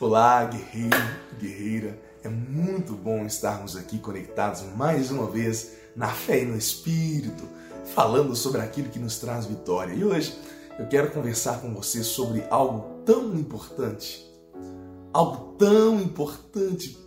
Olá, 0.00 0.44
guerreiro, 0.44 0.96
guerreira. 1.38 2.02
É 2.24 2.28
muito 2.28 2.94
bom 2.94 3.24
estarmos 3.24 3.76
aqui 3.76 4.00
conectados 4.00 4.62
mais 4.76 5.12
uma 5.12 5.30
vez 5.30 5.70
na 5.94 6.08
fé 6.08 6.42
e 6.42 6.44
no 6.44 6.56
Espírito, 6.56 7.44
falando 7.94 8.34
sobre 8.34 8.60
aquilo 8.60 8.88
que 8.88 8.98
nos 8.98 9.20
traz 9.20 9.46
vitória. 9.46 9.94
E 9.94 10.04
hoje 10.04 10.36
eu 10.80 10.88
quero 10.88 11.12
conversar 11.12 11.60
com 11.60 11.72
você 11.72 12.02
sobre 12.02 12.44
algo 12.50 13.04
tão 13.04 13.36
importante, 13.36 14.28
algo 15.12 15.54
tão 15.56 16.00
importante, 16.00 16.98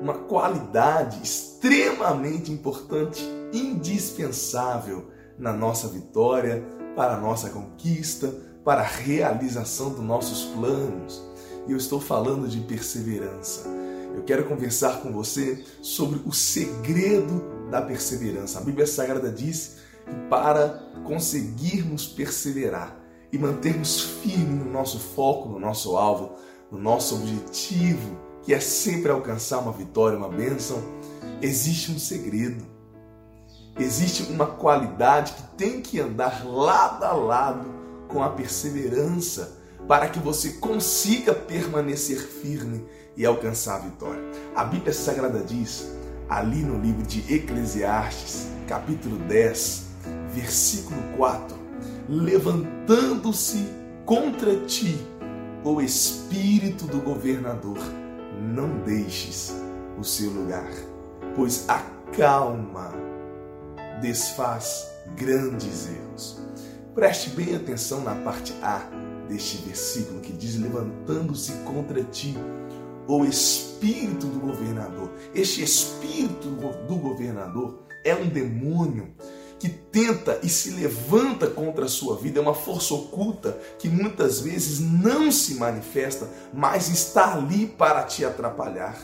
uma 0.00 0.14
qualidade 0.14 1.22
extremamente 1.22 2.50
importante, 2.50 3.22
indispensável 3.52 5.10
na 5.38 5.52
nossa 5.52 5.86
vitória, 5.86 6.64
para 6.96 7.12
a 7.12 7.20
nossa 7.20 7.50
conquista, 7.50 8.34
para 8.64 8.80
a 8.80 8.86
realização 8.86 9.90
dos 9.90 10.00
nossos 10.00 10.44
planos 10.44 11.30
e 11.66 11.72
eu 11.72 11.76
estou 11.76 12.00
falando 12.00 12.48
de 12.48 12.60
perseverança. 12.60 13.68
Eu 14.14 14.22
quero 14.24 14.44
conversar 14.44 15.00
com 15.00 15.12
você 15.12 15.64
sobre 15.80 16.20
o 16.26 16.32
segredo 16.32 17.42
da 17.70 17.80
perseverança. 17.80 18.58
A 18.58 18.62
Bíblia 18.62 18.86
Sagrada 18.86 19.30
diz 19.30 19.76
que 20.04 20.14
para 20.28 20.90
conseguirmos 21.04 22.06
perseverar 22.06 22.96
e 23.32 23.38
mantermos 23.38 24.00
firme 24.00 24.62
no 24.62 24.70
nosso 24.70 24.98
foco, 24.98 25.48
no 25.48 25.58
nosso 25.58 25.96
alvo, 25.96 26.34
no 26.70 26.78
nosso 26.78 27.14
objetivo, 27.14 28.16
que 28.42 28.52
é 28.52 28.60
sempre 28.60 29.10
alcançar 29.10 29.60
uma 29.60 29.72
vitória, 29.72 30.18
uma 30.18 30.28
bênção, 30.28 30.82
existe 31.40 31.90
um 31.90 31.98
segredo. 31.98 32.70
Existe 33.78 34.24
uma 34.24 34.46
qualidade 34.46 35.32
que 35.32 35.42
tem 35.56 35.80
que 35.80 35.98
andar 35.98 36.44
lado 36.44 37.04
a 37.04 37.12
lado 37.12 37.66
com 38.08 38.22
a 38.22 38.28
perseverança 38.28 39.61
para 39.86 40.08
que 40.08 40.18
você 40.18 40.50
consiga 40.54 41.34
permanecer 41.34 42.18
firme 42.18 42.84
e 43.16 43.26
alcançar 43.26 43.76
a 43.76 43.80
vitória. 43.80 44.22
A 44.54 44.64
Bíblia 44.64 44.92
Sagrada 44.92 45.40
diz, 45.40 45.92
ali 46.28 46.62
no 46.62 46.78
livro 46.80 47.02
de 47.02 47.20
Eclesiastes, 47.32 48.48
capítulo 48.66 49.18
10, 49.18 49.86
versículo 50.30 51.00
4: 51.16 51.56
Levantando-se 52.08 53.66
contra 54.04 54.56
ti 54.66 54.98
o 55.64 55.80
espírito 55.80 56.86
do 56.86 57.00
governador, 57.00 57.78
não 58.40 58.80
deixes 58.84 59.54
o 59.98 60.04
seu 60.04 60.30
lugar, 60.30 60.70
pois 61.36 61.68
a 61.68 61.82
calma 62.16 62.92
desfaz 64.00 64.90
grandes 65.16 65.86
erros. 65.86 66.40
Preste 66.94 67.30
bem 67.30 67.54
atenção 67.54 68.02
na 68.02 68.14
parte 68.16 68.52
A 68.62 68.82
deste 69.28 69.58
versículo 69.58 70.20
que 70.20 70.32
diz: 70.32 70.56
Levantando-se 70.58 71.52
contra 71.64 72.02
ti 72.04 72.36
o 73.06 73.24
espírito 73.24 74.26
do 74.26 74.40
governador. 74.40 75.10
Este 75.34 75.62
espírito 75.62 76.48
do 76.48 76.96
governador 76.96 77.82
é 78.04 78.14
um 78.14 78.28
demônio 78.28 79.14
que 79.58 79.68
tenta 79.68 80.40
e 80.42 80.48
se 80.48 80.70
levanta 80.70 81.46
contra 81.46 81.84
a 81.84 81.88
sua 81.88 82.16
vida, 82.16 82.40
é 82.40 82.42
uma 82.42 82.54
força 82.54 82.94
oculta 82.94 83.56
que 83.78 83.88
muitas 83.88 84.40
vezes 84.40 84.80
não 84.80 85.30
se 85.30 85.54
manifesta, 85.54 86.28
mas 86.52 86.88
está 86.88 87.34
ali 87.34 87.66
para 87.66 88.02
te 88.02 88.24
atrapalhar. 88.24 88.96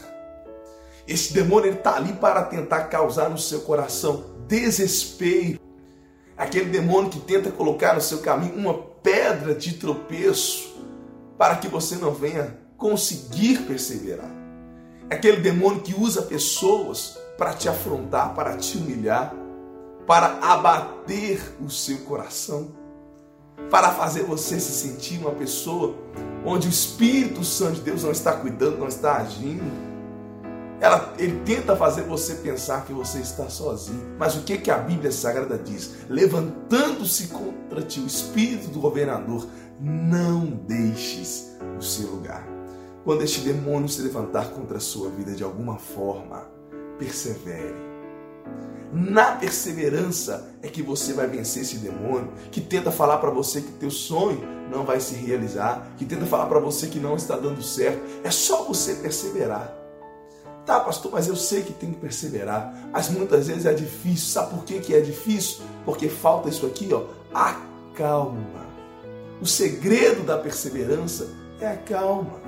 Esse 1.06 1.32
demônio 1.32 1.72
está 1.72 1.96
ali 1.96 2.12
para 2.12 2.42
tentar 2.42 2.84
causar 2.84 3.30
no 3.30 3.38
seu 3.38 3.60
coração 3.60 4.24
desespero. 4.48 5.60
Aquele 6.36 6.70
demônio 6.70 7.10
que 7.10 7.20
tenta 7.20 7.50
colocar 7.50 7.94
no 7.94 8.00
seu 8.00 8.18
caminho 8.18 8.56
uma 8.56 8.74
pedra 9.02 9.54
de 9.54 9.74
tropeço 9.74 10.76
para 11.36 11.56
que 11.56 11.68
você 11.68 11.96
não 11.96 12.12
venha 12.12 12.58
conseguir 12.76 13.62
perseverar. 13.62 14.30
É 15.10 15.14
aquele 15.14 15.38
demônio 15.38 15.80
que 15.80 15.94
usa 15.94 16.22
pessoas 16.22 17.18
para 17.36 17.54
te 17.54 17.68
afrontar, 17.68 18.34
para 18.34 18.56
te 18.56 18.76
humilhar, 18.76 19.34
para 20.06 20.38
abater 20.40 21.40
o 21.64 21.70
seu 21.70 21.98
coração, 21.98 22.72
para 23.70 23.90
fazer 23.92 24.24
você 24.24 24.58
se 24.58 24.72
sentir 24.72 25.18
uma 25.18 25.32
pessoa 25.32 25.94
onde 26.44 26.68
o 26.68 26.70
Espírito 26.70 27.44
Santo 27.44 27.76
de 27.76 27.80
Deus 27.82 28.02
não 28.02 28.10
está 28.10 28.32
cuidando, 28.32 28.78
não 28.78 28.88
está 28.88 29.16
agindo 29.16 29.87
ela, 30.80 31.12
ele 31.18 31.40
tenta 31.44 31.74
fazer 31.74 32.02
você 32.02 32.34
pensar 32.36 32.84
que 32.84 32.92
você 32.92 33.18
está 33.18 33.48
sozinho. 33.48 34.14
Mas 34.18 34.36
o 34.36 34.42
que, 34.42 34.58
que 34.58 34.70
a 34.70 34.78
Bíblia 34.78 35.10
Sagrada 35.10 35.58
diz? 35.58 35.90
Levantando-se 36.08 37.28
contra 37.28 37.82
ti 37.82 38.00
o 38.00 38.06
espírito 38.06 38.68
do 38.68 38.80
governador, 38.80 39.46
não 39.80 40.46
deixes 40.46 41.56
o 41.78 41.82
seu 41.82 42.08
lugar. 42.08 42.46
Quando 43.04 43.22
este 43.22 43.40
demônio 43.40 43.88
se 43.88 44.02
levantar 44.02 44.50
contra 44.50 44.76
a 44.76 44.80
sua 44.80 45.10
vida 45.10 45.32
de 45.32 45.42
alguma 45.42 45.78
forma, 45.78 46.46
persevere. 46.98 47.88
Na 48.92 49.32
perseverança 49.32 50.48
é 50.62 50.68
que 50.68 50.82
você 50.82 51.12
vai 51.12 51.26
vencer 51.26 51.62
esse 51.62 51.76
demônio 51.76 52.32
que 52.50 52.60
tenta 52.60 52.90
falar 52.90 53.18
para 53.18 53.30
você 53.30 53.60
que 53.60 53.72
teu 53.72 53.90
sonho 53.90 54.40
não 54.70 54.84
vai 54.84 55.00
se 55.00 55.14
realizar, 55.14 55.92
que 55.96 56.04
tenta 56.04 56.24
falar 56.24 56.46
para 56.46 56.58
você 56.58 56.86
que 56.86 56.98
não 56.98 57.16
está 57.16 57.36
dando 57.36 57.62
certo. 57.62 58.00
É 58.22 58.30
só 58.30 58.64
você 58.64 58.94
perseverar. 58.94 59.74
Tá, 60.68 60.80
pastor, 60.80 61.12
mas 61.12 61.26
eu 61.26 61.34
sei 61.34 61.62
que 61.62 61.72
tem 61.72 61.92
que 61.92 61.96
perseverar. 61.98 62.90
Mas 62.92 63.08
muitas 63.08 63.46
vezes 63.46 63.64
é 63.64 63.72
difícil. 63.72 64.28
Sabe 64.28 64.50
por 64.50 64.64
que, 64.64 64.80
que 64.80 64.94
é 64.94 65.00
difícil? 65.00 65.62
Porque 65.82 66.10
falta 66.10 66.50
isso 66.50 66.66
aqui, 66.66 66.90
ó, 66.92 67.04
a 67.34 67.58
calma. 67.94 68.68
O 69.40 69.46
segredo 69.46 70.24
da 70.24 70.36
perseverança 70.36 71.26
é 71.58 71.68
a 71.68 71.74
calma. 71.74 72.38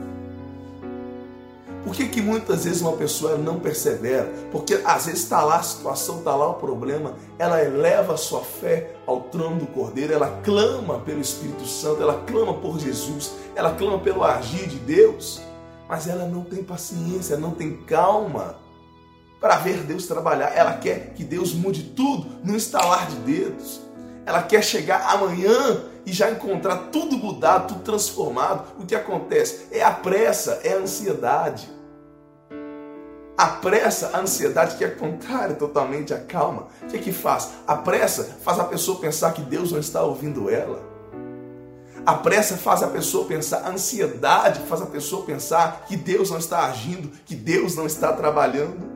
Por 1.83 1.95
que, 1.95 2.09
que 2.09 2.21
muitas 2.21 2.67
vezes 2.67 2.83
uma 2.83 2.93
pessoa 2.93 3.39
não 3.39 3.59
persevera? 3.59 4.31
Porque 4.53 4.79
às 4.85 5.07
vezes 5.07 5.23
está 5.23 5.43
lá 5.43 5.57
a 5.57 5.63
situação, 5.63 6.19
está 6.19 6.37
lá 6.37 6.51
o 6.51 6.55
problema, 6.55 7.15
ela 7.39 7.65
eleva 7.65 8.13
a 8.13 8.19
sua 8.19 8.43
fé 8.43 8.97
ao 9.07 9.23
trono 9.23 9.61
do 9.61 9.67
Cordeiro, 9.67 10.13
ela 10.13 10.43
clama 10.45 10.99
pelo 10.99 11.23
Espírito 11.23 11.67
Santo, 11.67 12.03
ela 12.03 12.23
clama 12.27 12.53
por 12.53 12.79
Jesus, 12.79 13.33
ela 13.57 13.75
clama 13.75 13.99
pelo 13.99 14.23
agir 14.23 14.69
de 14.69 14.77
Deus 14.77 15.41
mas 15.91 16.07
ela 16.07 16.25
não 16.25 16.45
tem 16.45 16.63
paciência, 16.63 17.37
não 17.37 17.51
tem 17.51 17.79
calma 17.79 18.55
para 19.41 19.57
ver 19.57 19.79
Deus 19.79 20.07
trabalhar. 20.07 20.57
Ela 20.57 20.75
quer 20.75 21.15
que 21.15 21.25
Deus 21.25 21.53
mude 21.53 21.83
tudo 21.83 22.29
no 22.45 22.55
estalar 22.55 23.09
de 23.09 23.17
dedos. 23.17 23.81
Ela 24.25 24.41
quer 24.41 24.63
chegar 24.63 25.13
amanhã 25.13 25.83
e 26.07 26.13
já 26.13 26.31
encontrar 26.31 26.91
tudo 26.93 27.19
mudado, 27.19 27.75
tudo 27.75 27.81
transformado. 27.83 28.69
O 28.79 28.87
que 28.87 28.95
acontece? 28.95 29.67
É 29.73 29.83
a 29.83 29.91
pressa, 29.91 30.61
é 30.63 30.75
a 30.75 30.79
ansiedade. 30.79 31.69
A 33.37 33.49
pressa, 33.49 34.11
a 34.15 34.21
ansiedade, 34.21 34.77
que 34.77 34.85
é 34.85 34.91
contrária 34.91 35.57
totalmente 35.57 36.15
à 36.15 36.21
calma. 36.21 36.69
O 36.83 36.87
que, 36.87 36.99
é 36.99 37.01
que 37.01 37.13
faz? 37.13 37.51
A 37.67 37.75
pressa 37.75 38.37
faz 38.45 38.61
a 38.61 38.65
pessoa 38.65 39.01
pensar 39.01 39.33
que 39.33 39.43
Deus 39.43 39.73
não 39.73 39.81
está 39.81 40.05
ouvindo 40.05 40.49
ela. 40.49 40.90
A 42.05 42.15
pressa 42.15 42.57
faz 42.57 42.83
a 42.83 42.89
pessoa 42.89 43.27
pensar, 43.27 43.59
a 43.59 43.71
ansiedade 43.71 44.61
faz 44.61 44.81
a 44.81 44.87
pessoa 44.87 45.25
pensar 45.25 45.85
que 45.87 45.97
Deus 45.97 46.31
não 46.31 46.39
está 46.39 46.65
agindo, 46.65 47.11
que 47.27 47.35
Deus 47.35 47.77
não 47.77 47.87
está 47.87 48.13
trabalhando, 48.13 48.91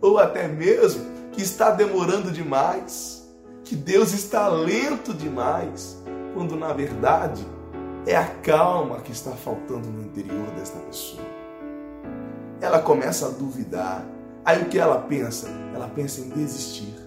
ou 0.00 0.18
até 0.18 0.46
mesmo 0.46 1.04
que 1.32 1.42
está 1.42 1.70
demorando 1.70 2.30
demais, 2.30 3.26
que 3.64 3.74
Deus 3.74 4.12
está 4.12 4.48
lento 4.48 5.14
demais, 5.14 5.96
quando 6.34 6.56
na 6.56 6.72
verdade 6.72 7.44
é 8.06 8.14
a 8.14 8.26
calma 8.26 9.00
que 9.00 9.12
está 9.12 9.32
faltando 9.32 9.88
no 9.88 10.02
interior 10.02 10.46
desta 10.50 10.78
pessoa. 10.78 11.24
Ela 12.60 12.80
começa 12.80 13.26
a 13.26 13.30
duvidar. 13.30 14.04
Aí 14.44 14.62
o 14.62 14.66
que 14.66 14.78
ela 14.78 14.98
pensa? 14.98 15.48
Ela 15.74 15.88
pensa 15.88 16.20
em 16.20 16.28
desistir 16.28 17.05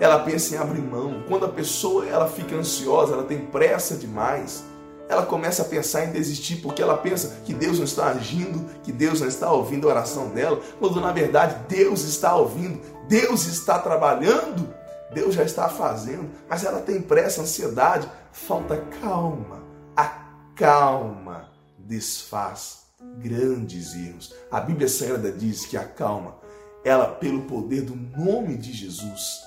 ela 0.00 0.18
pensa 0.20 0.54
em 0.54 0.58
abrir 0.58 0.82
mão. 0.82 1.24
Quando 1.28 1.46
a 1.46 1.50
pessoa 1.50 2.06
ela 2.06 2.28
fica 2.28 2.54
ansiosa, 2.54 3.14
ela 3.14 3.24
tem 3.24 3.38
pressa 3.46 3.96
demais, 3.96 4.64
ela 5.08 5.24
começa 5.24 5.62
a 5.62 5.66
pensar 5.66 6.04
em 6.04 6.12
desistir 6.12 6.56
porque 6.56 6.82
ela 6.82 6.96
pensa 6.96 7.38
que 7.44 7.54
Deus 7.54 7.78
não 7.78 7.84
está 7.84 8.08
agindo, 8.08 8.68
que 8.82 8.92
Deus 8.92 9.20
não 9.20 9.28
está 9.28 9.50
ouvindo 9.52 9.88
a 9.88 9.92
oração 9.92 10.30
dela, 10.30 10.60
quando 10.78 11.00
na 11.00 11.12
verdade 11.12 11.56
Deus 11.68 12.02
está 12.02 12.34
ouvindo, 12.34 12.80
Deus 13.08 13.46
está 13.46 13.78
trabalhando, 13.78 14.68
Deus 15.12 15.34
já 15.34 15.44
está 15.44 15.68
fazendo, 15.68 16.28
mas 16.48 16.64
ela 16.64 16.80
tem 16.80 17.00
pressa, 17.00 17.42
ansiedade, 17.42 18.10
falta 18.32 18.76
calma. 19.00 19.64
A 19.96 20.26
calma 20.54 21.48
desfaz 21.78 22.86
grandes 23.18 23.94
erros. 23.94 24.34
A 24.50 24.60
Bíblia 24.60 24.88
Sagrada 24.88 25.30
diz 25.30 25.64
que 25.64 25.76
a 25.76 25.84
calma, 25.84 26.36
ela 26.84 27.06
pelo 27.06 27.42
poder 27.42 27.82
do 27.82 27.94
nome 27.94 28.56
de 28.56 28.72
Jesus, 28.72 29.42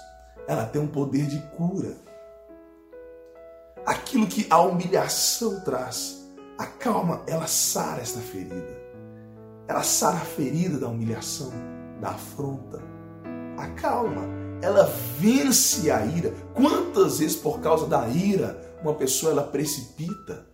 ela 0.49 0.65
tem 0.65 0.81
um 0.81 0.87
poder 0.87 1.27
de 1.27 1.37
cura. 1.55 1.95
Aquilo 3.85 4.25
que 4.25 4.47
a 4.49 4.59
humilhação 4.59 5.61
traz, 5.61 6.27
a 6.57 6.65
calma, 6.65 7.21
ela 7.27 7.45
sara 7.45 8.01
esta 8.01 8.19
ferida. 8.19 8.75
Ela 9.67 9.83
sara 9.83 10.17
a 10.17 10.21
ferida 10.21 10.79
da 10.79 10.87
humilhação, 10.87 11.51
da 12.01 12.09
afronta. 12.09 12.81
A 13.59 13.67
calma, 13.79 14.23
ela 14.59 14.91
vence 15.19 15.91
a 15.91 16.03
ira. 16.03 16.33
Quantas 16.55 17.19
vezes 17.19 17.35
por 17.35 17.59
causa 17.59 17.85
da 17.85 18.07
ira 18.07 18.59
uma 18.81 18.95
pessoa 18.95 19.31
ela 19.31 19.43
precipita? 19.43 20.49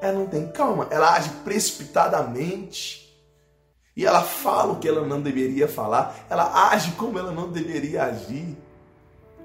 ela 0.00 0.18
não 0.18 0.26
tem 0.26 0.46
calma, 0.48 0.88
ela 0.90 1.14
age 1.14 1.28
precipitadamente. 1.44 3.04
E 3.94 4.06
ela 4.06 4.22
fala 4.22 4.72
o 4.72 4.78
que 4.78 4.88
ela 4.88 5.06
não 5.06 5.20
deveria 5.20 5.68
falar, 5.68 6.26
ela 6.30 6.70
age 6.70 6.92
como 6.92 7.18
ela 7.18 7.30
não 7.30 7.52
deveria 7.52 8.04
agir. 8.04 8.56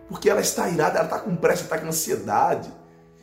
Porque 0.10 0.30
ela 0.30 0.42
está 0.42 0.68
irada, 0.68 0.98
ela 0.98 1.06
está 1.06 1.20
com 1.20 1.36
pressa, 1.36 1.64
está 1.64 1.78
com 1.78 1.88
ansiedade. 1.88 2.74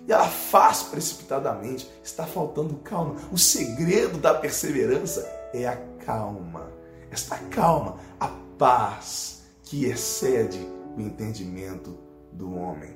E 0.06 0.12
ela 0.12 0.28
faz 0.28 0.84
precipitadamente. 0.84 1.90
Está 2.02 2.24
faltando 2.24 2.76
calma. 2.76 3.16
O 3.32 3.36
segredo 3.36 4.18
da 4.18 4.32
perseverança 4.32 5.28
é 5.52 5.66
a 5.66 5.76
calma. 6.04 6.70
Esta 7.10 7.36
calma, 7.50 7.96
a 8.20 8.28
paz 8.56 9.42
que 9.64 9.86
excede 9.86 10.58
o 10.96 11.00
entendimento 11.00 11.98
do 12.32 12.54
homem. 12.54 12.94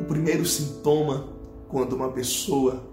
O 0.00 0.04
primeiro 0.04 0.44
sintoma 0.44 1.40
quando 1.68 1.94
uma 1.94 2.10
pessoa 2.10 2.84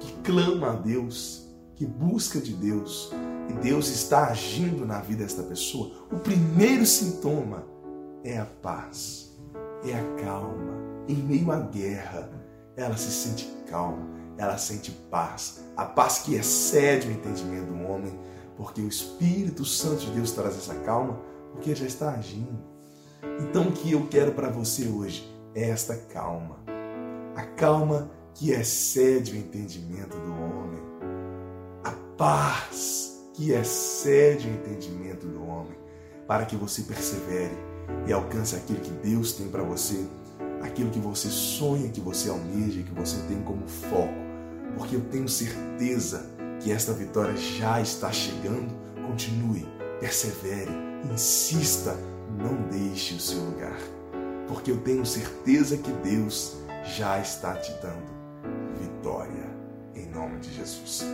que 0.00 0.12
clama 0.22 0.72
a 0.72 0.74
Deus, 0.74 1.46
que 1.76 1.86
busca 1.86 2.40
de 2.40 2.54
Deus, 2.54 3.12
e 3.48 3.52
Deus 3.54 3.88
está 3.88 4.28
agindo 4.28 4.86
na 4.86 5.00
vida 5.00 5.22
desta 5.22 5.42
pessoa, 5.42 5.92
o 6.10 6.16
primeiro 6.16 6.86
sintoma 6.86 7.64
é 8.24 8.38
a 8.38 8.44
paz, 8.44 9.36
é 9.84 9.94
a 9.94 10.22
calma. 10.22 10.80
Em 11.08 11.16
meio 11.16 11.50
à 11.50 11.58
guerra, 11.60 12.30
ela 12.76 12.96
se 12.96 13.10
sente 13.10 13.48
calma, 13.68 14.08
ela 14.36 14.58
sente 14.58 14.90
paz, 15.10 15.64
a 15.76 15.84
paz 15.84 16.18
que 16.18 16.34
excede 16.34 17.08
o 17.08 17.12
entendimento 17.12 17.72
do 17.72 17.82
homem, 17.84 18.18
porque 18.56 18.80
o 18.80 18.88
Espírito 18.88 19.64
Santo 19.64 20.06
de 20.06 20.12
Deus 20.12 20.32
traz 20.32 20.56
essa 20.56 20.74
calma, 20.80 21.20
porque 21.52 21.74
já 21.74 21.86
está 21.86 22.12
agindo. 22.12 22.62
Então 23.40 23.68
o 23.68 23.72
que 23.72 23.92
eu 23.92 24.06
quero 24.08 24.32
para 24.32 24.48
você 24.48 24.86
hoje 24.86 25.28
é 25.54 25.68
esta 25.70 25.96
calma. 25.96 26.58
A 27.34 27.42
calma 27.42 28.10
que 28.34 28.50
excede 28.50 29.32
o 29.32 29.36
entendimento 29.36 30.16
do 30.16 30.32
homem. 30.32 30.80
A 31.84 31.92
paz 32.16 33.30
que 33.34 33.52
excede 33.52 34.48
o 34.48 34.52
entendimento 34.52 35.26
do 35.26 35.42
homem, 35.42 35.76
para 36.26 36.44
que 36.44 36.54
você 36.54 36.82
persevere 36.82 37.69
e 38.06 38.12
alcance 38.12 38.56
aquilo 38.56 38.80
que 38.80 38.90
Deus 38.90 39.32
tem 39.32 39.48
para 39.48 39.62
você, 39.62 40.04
aquilo 40.62 40.90
que 40.90 40.98
você 40.98 41.28
sonha, 41.28 41.88
que 41.88 42.00
você 42.00 42.28
almeja, 42.28 42.82
que 42.82 42.92
você 42.92 43.16
tem 43.28 43.40
como 43.42 43.66
foco. 43.66 44.14
Porque 44.76 44.96
eu 44.96 45.00
tenho 45.02 45.28
certeza 45.28 46.26
que 46.60 46.70
esta 46.70 46.92
vitória 46.92 47.36
já 47.36 47.80
está 47.80 48.12
chegando. 48.12 48.68
Continue, 49.06 49.66
persevere, 49.98 50.70
insista, 51.12 51.96
não 52.38 52.68
deixe 52.68 53.14
o 53.14 53.20
seu 53.20 53.42
lugar. 53.44 53.78
Porque 54.46 54.70
eu 54.70 54.78
tenho 54.78 55.04
certeza 55.04 55.76
que 55.76 55.90
Deus 56.04 56.56
já 56.96 57.20
está 57.20 57.54
te 57.54 57.72
dando 57.82 58.10
vitória. 58.80 59.50
Em 59.94 60.06
nome 60.06 60.38
de 60.38 60.54
Jesus. 60.54 61.04